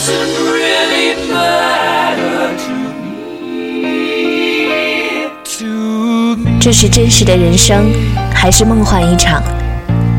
[0.00, 2.72] doesn't really matter to
[3.82, 3.98] me.
[5.44, 6.58] To me.
[6.58, 7.92] 这是真实的人生，
[8.32, 9.42] 还是梦幻一场？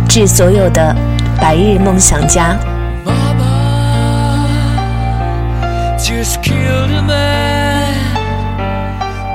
[0.08, 0.96] 致所有的
[1.40, 2.56] 白日梦想家。
[3.04, 3.48] Mama
[5.98, 7.96] just killed a man,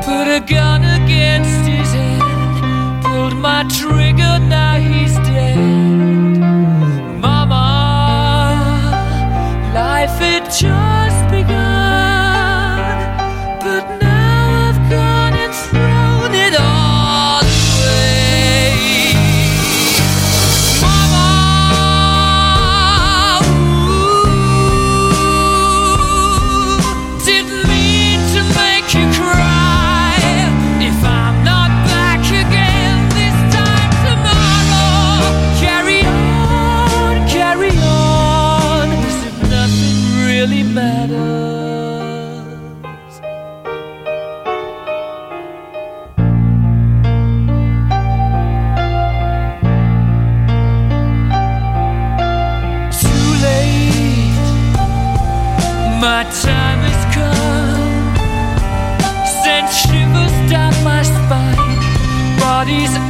[0.04, 2.22] put a gun against his head,
[3.02, 5.85] pulled my trigger, now he's dead.
[10.06, 11.75] Life had just begun,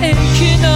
[0.02, 0.75] 駅の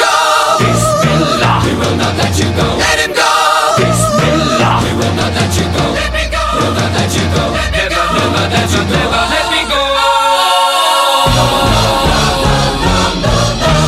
[2.41, 2.67] You go.
[2.81, 3.31] Let him go.
[3.77, 4.75] Bismillah.
[4.83, 5.85] We will not let you go.
[5.99, 6.43] Let me go.
[6.57, 7.43] Will not let you go.
[7.53, 8.03] Let never, go.
[8.17, 9.81] never let you never let me go.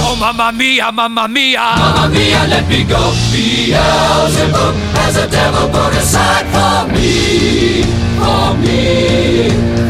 [0.05, 1.65] Oh, mamma mia, mamma mia.
[1.81, 3.01] Mamma mia, let me go.
[3.31, 6.45] Beelzebub has a devil put aside.
[6.53, 7.83] For me.
[8.21, 9.82] For me.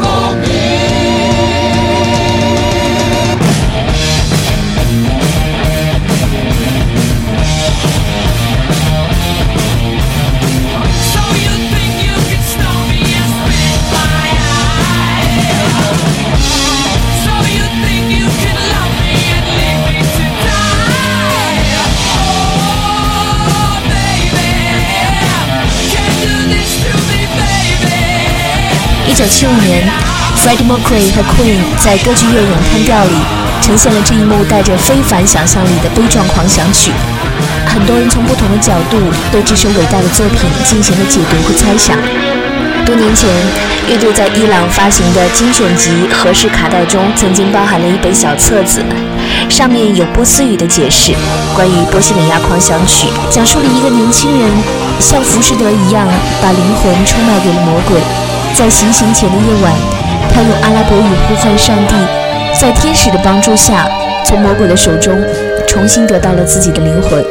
[29.23, 29.87] 一九七五年
[30.35, 33.11] friedmocray 和 queen 在歌剧院咏叹调里
[33.61, 36.91] 呈现了这一幕带着非凡想象力的悲壮狂想曲。
[37.65, 38.99] 很多人从不同的角度
[39.31, 41.97] 对这首伟大的作品进行了解读和猜想。
[42.85, 43.29] 多年前
[43.87, 48.83] 乐队在伊朗发行的精选集合适卡带中曾经包含了一本小册子
[49.47, 51.13] 上面有波斯语的解释
[51.55, 54.51] 关于波西米亚狂想曲讲述了一个年轻人
[54.99, 56.05] 像浮士德一样
[56.41, 58.32] 把灵魂出卖给了魔鬼。
[58.55, 59.73] 在行刑前的夜晚，
[60.31, 61.95] 他用阿拉伯语呼唤上帝，
[62.53, 63.89] 在天使的帮助下
[64.25, 65.13] 从魔鬼的手中
[65.67, 67.23] 重新得到了自己的灵魂。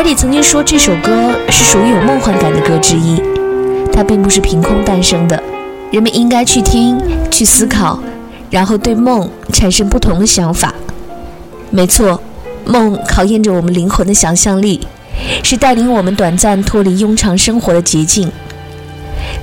[0.00, 3.20] 弗尔迪曾经说，这首歌是属于有梦幻感的歌之一，
[3.92, 5.42] 它并不是凭空诞生的。
[5.92, 6.98] 人们应该去听、
[7.30, 8.00] 去思考，
[8.48, 10.72] 然后对梦产生不同的想法。
[11.68, 12.18] 没错，
[12.64, 14.80] 梦考验着我们灵魂的想象力，
[15.44, 18.32] 是带领我们短暂脱离庸常生活的捷径。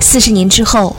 [0.00, 0.96] 四十年之后，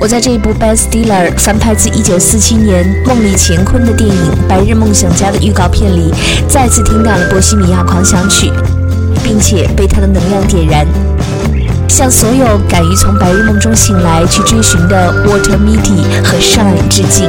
[0.00, 4.16] 我在这一部 Best Dealer 翻拍自1947年梦里乾坤的电影
[4.48, 6.10] 《白日梦想家》的预告片里，
[6.48, 8.46] 再次听到了《波西米亚狂想曲》。
[9.24, 10.86] 并且被他的能量点燃，
[11.88, 17.26] 向所有敢于从白日梦中醒来去追寻的 Water Mitty 和 Shine 致敬。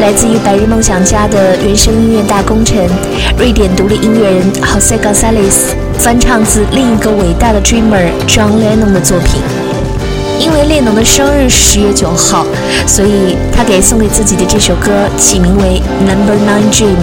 [0.00, 2.88] 来自于白日梦想家的原声音乐大功臣，
[3.36, 9.40] 瑞典独立音乐人 Jose Gonzalez 翻唱自另一个伟大的 Dreamer John Lennon 的作品。
[10.38, 12.46] 因为列侬的生日是十月九号，
[12.86, 16.96] 所以他给送给自己的这首歌起名为 Number Nine Dream。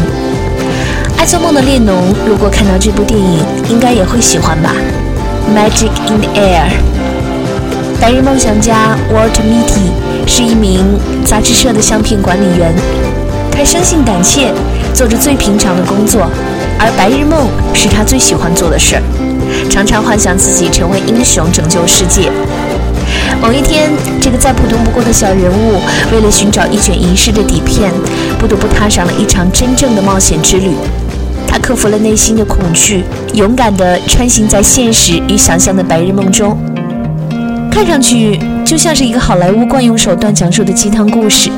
[1.17, 4.71] 爱做梦的列侬，如果看到这部电影，应该也会喜欢吧。
[5.53, 6.69] Magic in the Air。
[7.99, 9.91] 白日梦想家 Walter Mitty
[10.27, 10.81] 是一名
[11.25, 12.73] 杂志社的相片管理员，
[13.51, 14.51] 他生性胆怯，
[14.93, 16.29] 做着最平常的工作，
[16.79, 19.01] 而白日梦是他最喜欢做的事儿，
[19.69, 22.31] 常常幻想自己成为英雄，拯救世界。
[23.41, 25.79] 某一天，这个再普通不过的小人物，
[26.11, 27.91] 为了寻找一卷遗失的底片，
[28.39, 30.71] 不得不踏上了一场真正的冒险之旅。
[31.47, 33.03] 他克服了内心的恐惧，
[33.33, 36.57] 勇敢地穿行在现实与想象的白日梦中。
[37.71, 41.51] 看上去就像是一个好莱坞惯用手段讲述的鸡汤故事，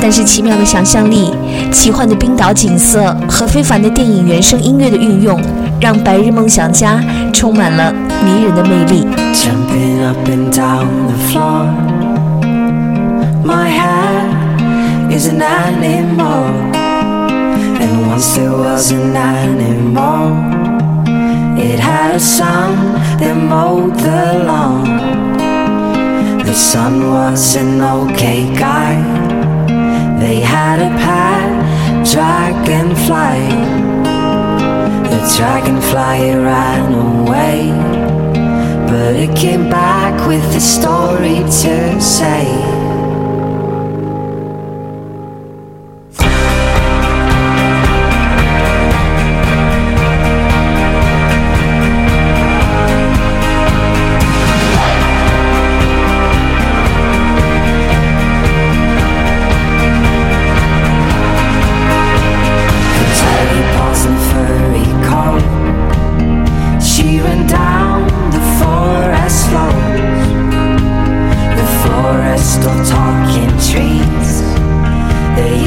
[0.00, 1.34] 但是奇妙的想象力、
[1.72, 5.40] 奇幻的冰岛景色和非凡的电影原声音乐的运用，
[5.80, 7.90] 让白日梦想家充满了
[8.22, 9.06] 迷人的魅力。
[26.54, 28.94] The sun was an okay guy.
[30.20, 31.50] They had a pet
[32.12, 33.40] dragonfly.
[35.10, 37.72] The dragonfly ran away.
[38.86, 42.83] But it came back with a story to say.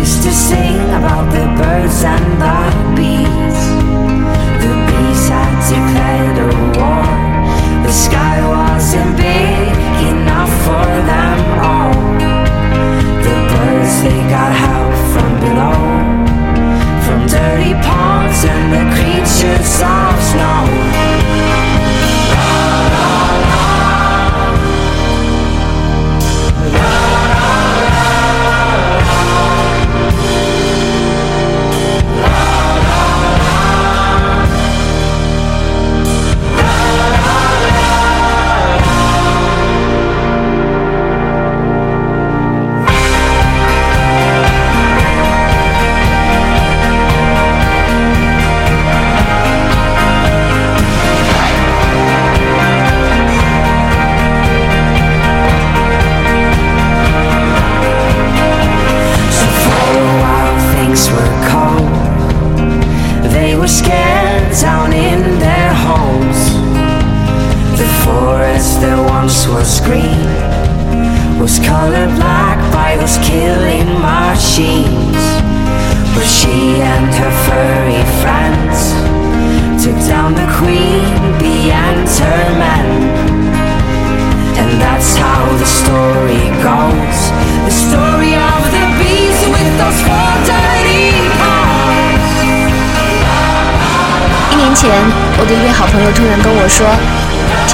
[0.08, 2.57] Used to sing about the birds and the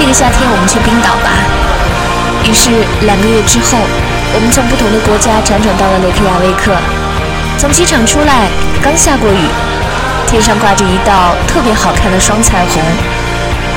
[0.04, 1.32] 这个夏天我们去冰岛吧。”
[2.44, 2.68] 于是
[3.06, 3.78] 两个月之后，
[4.34, 6.76] 我们从不同的国家辗转到了雷克雅未克。
[7.56, 8.44] 从机场出来，
[8.82, 9.48] 刚下过雨，
[10.28, 12.82] 天上挂着一道特别好看的双彩虹，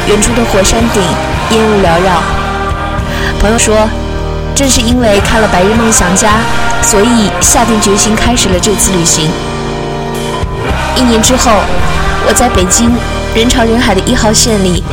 [0.08, 1.02] 远处的火山顶
[1.52, 2.20] 烟雾缭绕。
[3.40, 3.88] 朋友说，
[4.54, 6.44] 正是因为看了《白日梦想家》，
[6.86, 9.32] 所以下定决心开始了这次旅行。
[10.98, 11.54] 一年之后，
[12.28, 12.92] 我在北京
[13.38, 14.84] 人潮人海的一号线里，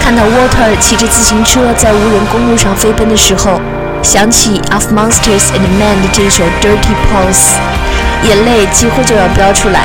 [0.00, 3.60] 看到 Water 骑着自行车在无人公路上飞奔的时候，
[4.04, 7.58] 想起《Of Monsters and Men》的这首《Dirty Paws》，
[8.28, 9.80] 眼泪几乎就要飙出来，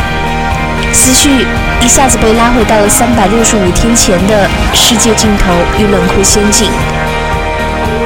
[0.93, 1.48] 思绪
[1.82, 6.70] 一下子被拉回到了三百六十五天前的世界尽头与冷酷仙境。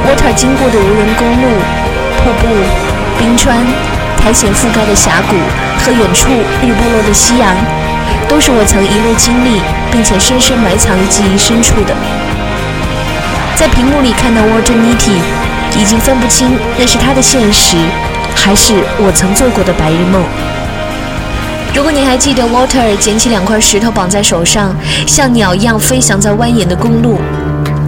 [0.08, 1.50] Water 经过的无人公路、
[2.16, 2.48] 瀑布、
[3.20, 3.58] 冰川、
[4.24, 5.36] 苔藓覆盖的峡谷
[5.84, 6.30] 和远处
[6.64, 7.54] 日不落的夕阳，
[8.30, 11.96] 都是我曾一路经历并且深深埋藏于记忆深处的。
[13.56, 15.18] 在屏幕里看到 Water Mitty，
[15.80, 17.76] 已经分不清那是他的现实，
[18.36, 20.22] 还是我曾做过的白日梦。
[21.74, 27.20] 如果你还记得 Water 捡起两块石头绑在手上，像鸟一样飞翔在蜿蜒的公路，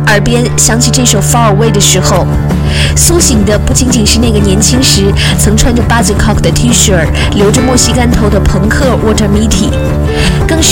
[0.08, 2.26] 耳边响起这首 Far Away 的时候，
[2.96, 6.94] 苏醒的不仅仅是那个年轻时曾穿着 Buzzcock 的 T 恤、
[7.36, 9.72] 留着墨西干头的朋克 Water Mitty，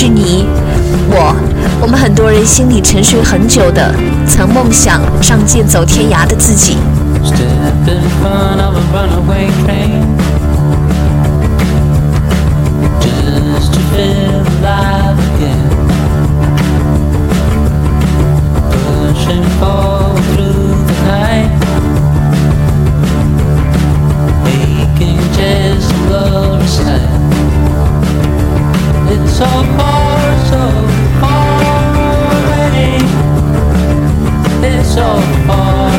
[0.07, 0.45] 你、
[1.09, 1.35] 我、
[1.81, 3.93] 我们很多人心里沉睡很久的、
[4.27, 6.77] 曾梦想仗剑走天涯的自己。
[34.97, 35.96] So far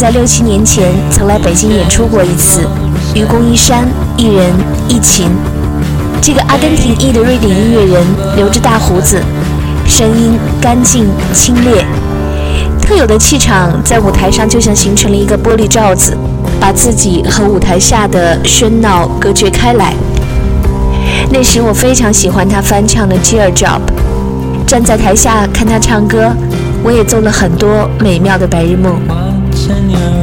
[0.00, 2.66] 在六七年前曾来北京演出过一次，
[3.14, 3.86] 愚公移山，
[4.16, 4.50] 一人
[4.88, 5.28] 一琴。
[6.22, 8.02] 这个阿根廷裔的瑞典音乐人
[8.34, 9.20] 留着大胡子，
[9.86, 11.84] 声音干净清冽，
[12.80, 16.16] 特有的气场在舞台上就像形成了一个玻璃罩子，
[16.58, 19.92] 把自己和舞台下的喧闹隔绝开来。
[21.30, 23.80] 那时我非常喜欢他翻唱的《Tear Job》，
[24.66, 26.32] 站在台下看他唱歌。
[26.82, 28.98] 我也做了很多美妙的白日梦。
[29.70, 30.19] senor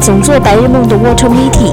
[0.00, 1.72] 总做白日梦的 Water Mitty。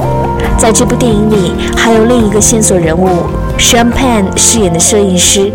[0.57, 3.25] 在这部电影里，还有另一个线索人物
[3.57, 5.51] Sean Penn 饰演的摄影师，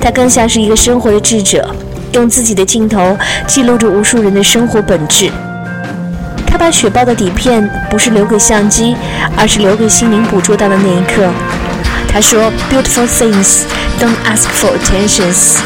[0.00, 1.68] 他更像是一个生活的智者，
[2.12, 3.16] 用自己的镜头
[3.46, 5.30] 记录着无数人的生活本质。
[6.46, 8.96] 他把雪豹的底片不是留给相机，
[9.36, 11.28] 而是留给心灵捕捉到的那一刻。
[12.12, 13.62] 他说：“Beautiful things
[14.00, 15.58] don't ask for attentions。”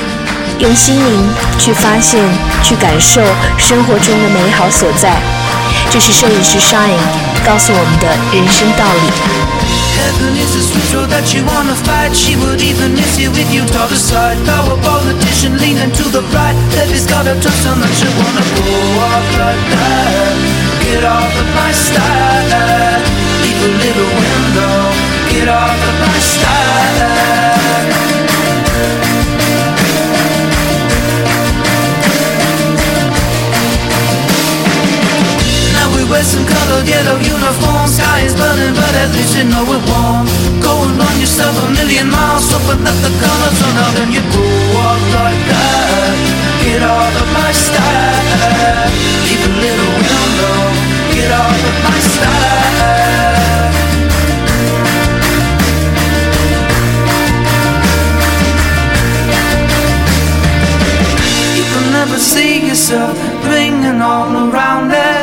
[0.60, 2.22] 用心灵去发现、
[2.62, 3.20] 去感受
[3.58, 5.16] 生活中的美好所在。
[5.93, 6.99] 这是摄影师 Shine
[7.45, 9.49] 告诉我们的人生道理。
[9.99, 12.15] Heaven is a switch road that you wanna fight.
[12.15, 14.37] She would even miss you if you taught aside.
[14.45, 16.55] Power politician leaning to the right.
[16.77, 18.69] Levy's got a twist on that you wanna go
[19.11, 20.35] off like that.
[20.87, 23.01] Get off of my style.
[23.43, 24.77] Leave a little window.
[25.31, 27.12] Get off of my style.
[36.86, 40.28] Yellow uniform Sky is burning, but at least you know it won't.
[40.60, 42.52] Go and run yourself a million miles.
[42.52, 44.44] Open up the colors on out and you go
[44.84, 46.16] off like that.
[46.64, 48.88] Get off of my style.
[49.24, 50.60] Leave a little window.
[51.16, 53.04] Get off of my style.
[61.56, 63.16] You can never see yourself
[63.46, 65.13] ringing all around it.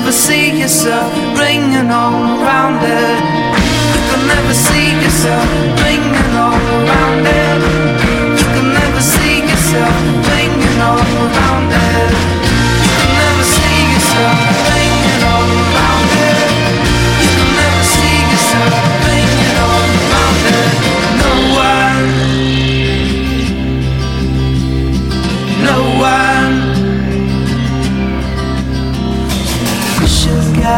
[0.00, 3.20] Never see yourself ringing all around it.
[3.92, 5.46] You can never see yourself
[5.84, 7.60] ringing all around it.
[8.40, 9.94] You can never see yourself
[10.32, 12.12] ringing all around it.
[12.80, 14.59] You can never see yourself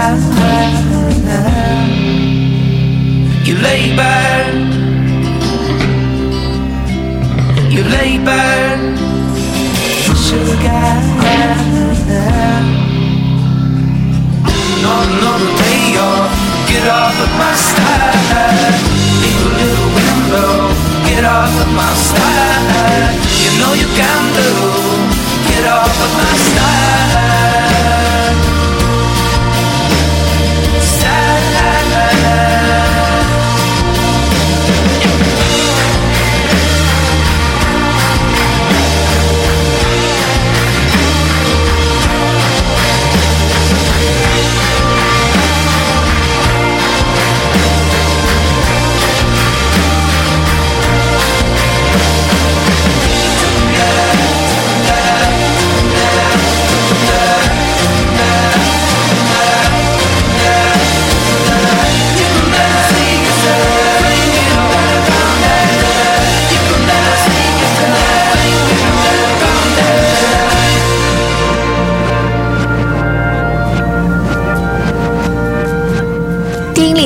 [0.02, 0.08] You
[3.54, 4.18] labor,
[7.70, 8.48] you labor,
[10.18, 11.02] sugar.
[14.82, 16.34] Not another day off.
[16.66, 18.74] Get off of my style.
[19.22, 20.74] Leave a little window.
[21.06, 23.14] Get off of my style.
[23.38, 24.50] You know you can do.
[25.46, 27.12] Get off of my style.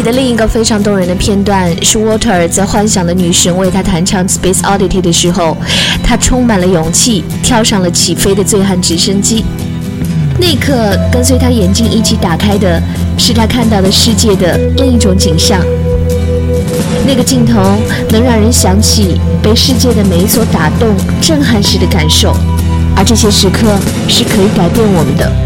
[0.07, 5.57] 的另一个非常动人的片段是，Water 在幻想的女神为他弹唱《Space Oddity》的时候，
[6.01, 9.45] 他充满了勇气，跳上了起飞的醉汉直升机。
[10.39, 12.81] 那一刻，跟随他眼睛一起打开的
[13.19, 15.61] 是他看到的世界的另一种景象。
[17.05, 17.61] 那个镜头
[18.11, 20.89] 能让人想起被世界的美所打动、
[21.21, 22.33] 震撼时的感受，
[22.95, 25.46] 而这些时刻是可以改变我们的。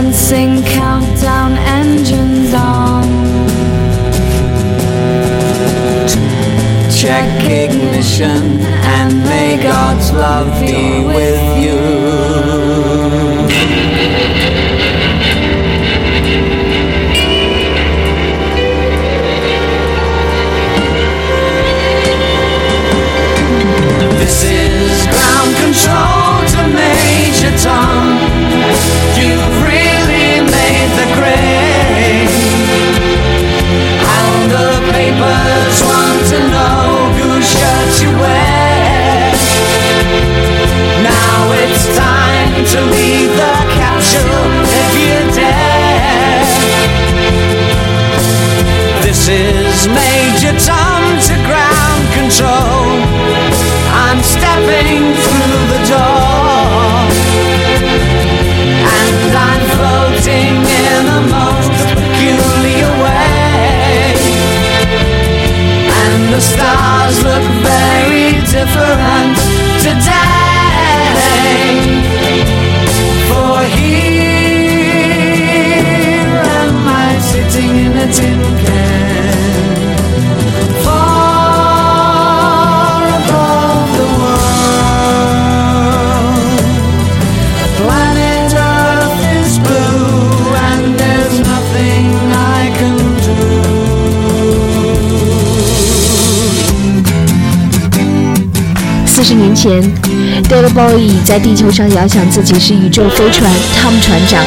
[0.00, 3.04] Commencing countdown engines on.
[6.90, 8.60] Check ignition
[8.96, 11.29] and may God's love be with
[68.50, 69.36] different
[69.78, 71.14] today.
[73.30, 74.90] For here
[76.58, 78.59] am I sitting in a tin
[99.60, 99.70] 前
[100.48, 104.42] david boy 在地球上遥想自己是宇宙飞船 Tom 船长。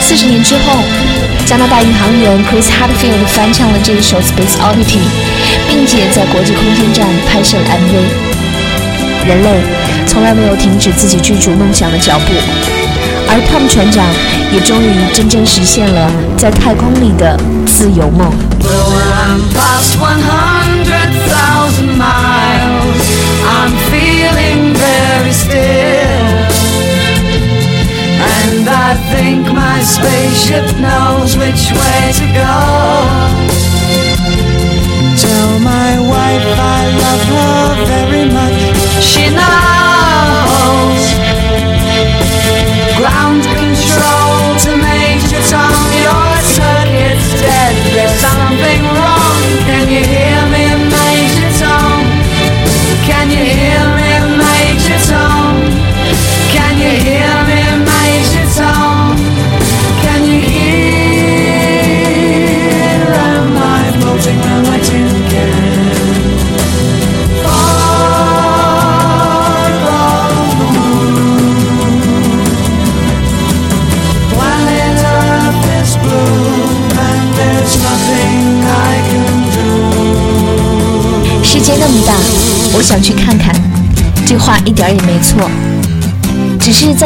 [0.00, 0.82] 四十年之后，
[1.46, 4.98] 加拿大宇航员 Chris Hadfield 翻唱了这一首《Space Oddity》，
[5.68, 9.28] 并且在国际空间站拍摄了 MV。
[9.28, 9.60] 人类
[10.08, 12.32] 从来没有停止自己追逐梦想的脚步，
[13.28, 14.04] 而 Tom 船长
[14.52, 18.28] 也终于真正实现了在太空里的自由梦。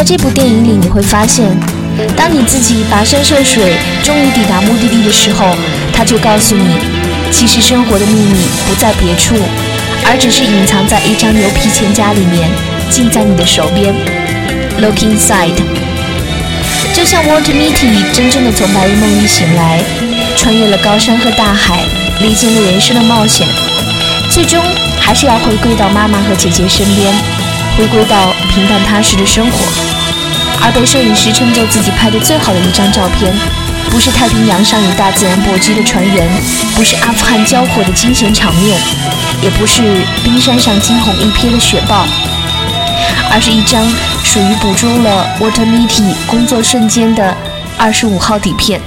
[0.04, 1.48] 在这部电影里，你会发现，
[2.14, 5.56] 当你自己跋山涉水，终于抵达目的地的时候，
[5.94, 6.76] 他就告诉你，
[7.32, 9.34] 其实生活的秘密不在别处，
[10.04, 12.50] 而只是隐藏在一张牛皮钱夹里面，
[12.90, 13.94] 近在你的手边。
[14.78, 15.56] Look inside。
[16.92, 19.80] 就像 Walter Mitty 真正的从白日梦里醒来，
[20.36, 21.82] 穿越了高山和大海，
[22.20, 23.48] 历经了人生的冒险，
[24.30, 24.62] 最终
[25.00, 27.10] 还是要回归到妈妈和姐姐身边，
[27.78, 29.93] 回归到平淡踏实的生活。
[30.64, 33.30] 而被摄影师称作自己拍的最好的一张照片，
[33.90, 36.26] 不是太平洋上与大自然搏击的船员，
[36.74, 38.80] 不是阿富汗交火的惊险场面，
[39.42, 39.82] 也不是
[40.24, 42.06] 冰山上惊鸿一瞥的雪豹，
[43.30, 43.86] 而是一张
[44.24, 47.36] 属于捕捉了 Water Mitty 工作瞬间的
[47.76, 48.80] 二十五号底片。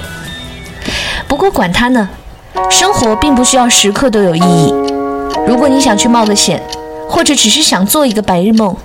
[1.28, 2.08] 不过管它呢，
[2.68, 4.74] 生活并不需要时刻都有意义。
[5.46, 6.60] 如果你想去冒个险，
[7.08, 8.76] 或者只是想做一个白日梦，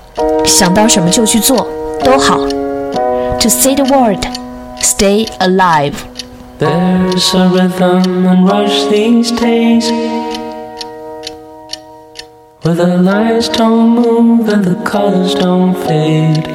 [0.46, 1.66] 想到什么就去做，
[2.04, 2.38] 都好。
[3.44, 4.24] To say the word,
[4.82, 5.94] stay alive.
[6.58, 9.84] There's a rhythm and rush these days.
[12.62, 16.46] Where the lights don't move and the colors don't fade.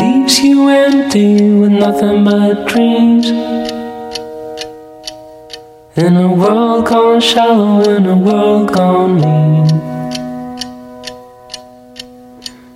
[0.00, 3.28] Leaves you empty with nothing but dreams.
[5.94, 9.95] In a world gone shallow, in a world gone mean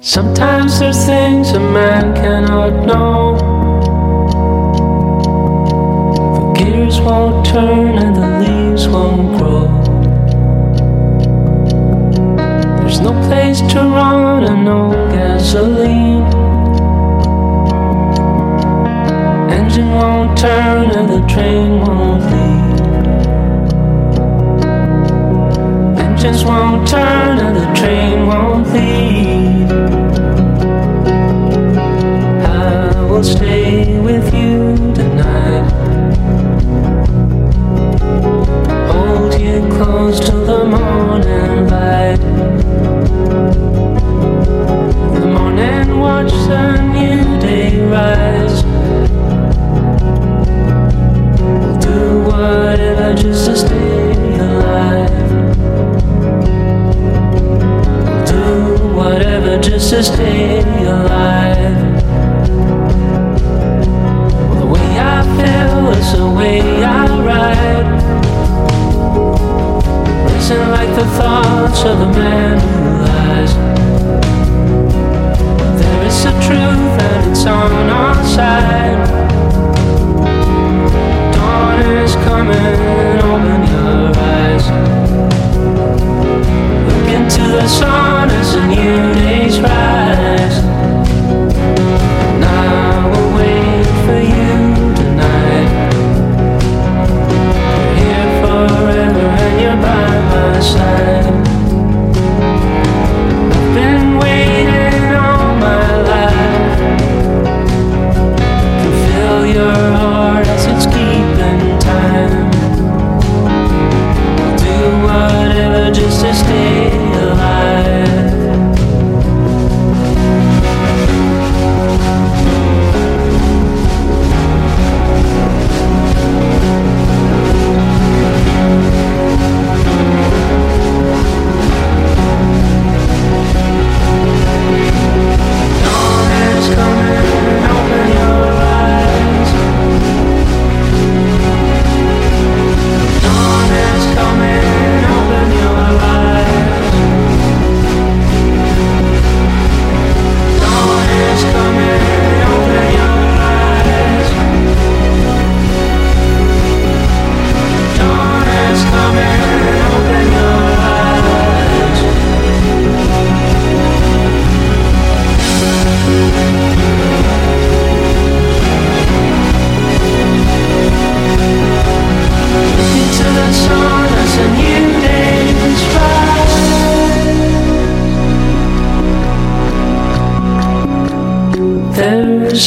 [0.02, 3.36] Sometimes there's things a man cannot know
[6.36, 9.68] The gears won't turn and the leaves won't grow.
[12.78, 16.24] There's no place to run and no gasoline.
[19.52, 22.49] Engine won't turn and the train won't leave.
[26.22, 29.70] Engines won't turn and the train won't leave.
[32.44, 34.39] I will stay with you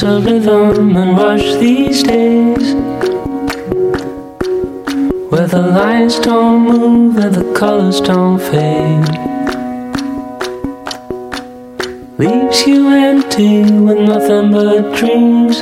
[0.06, 2.74] A rhythm and rush these days
[5.32, 9.08] where the lines don't move and the colors don't fade.
[12.18, 15.62] Leaves you empty with nothing but dreams.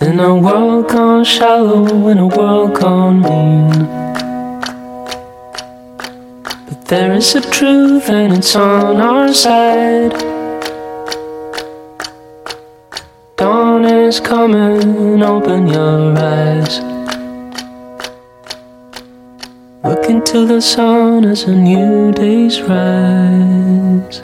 [0.00, 3.86] In a world gone shallow, in a world gone mean.
[6.66, 10.27] But there is a truth and it's on our side.
[14.28, 16.80] Dawn and open your eyes.
[19.82, 24.20] Look into the sun as a new day's rise.